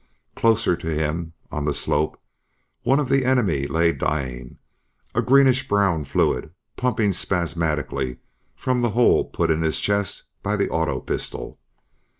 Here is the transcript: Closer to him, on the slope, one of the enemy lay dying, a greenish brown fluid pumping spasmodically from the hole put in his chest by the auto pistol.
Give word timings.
Closer 0.35 0.75
to 0.77 0.89
him, 0.91 1.33
on 1.51 1.65
the 1.65 1.75
slope, 1.75 2.19
one 2.81 2.99
of 2.99 3.07
the 3.07 3.23
enemy 3.23 3.67
lay 3.67 3.91
dying, 3.91 4.57
a 5.13 5.21
greenish 5.21 5.67
brown 5.67 6.05
fluid 6.05 6.49
pumping 6.75 7.13
spasmodically 7.13 8.17
from 8.55 8.81
the 8.81 8.89
hole 8.97 9.25
put 9.25 9.51
in 9.51 9.61
his 9.61 9.79
chest 9.79 10.23
by 10.41 10.55
the 10.55 10.69
auto 10.69 10.99
pistol. 10.99 11.59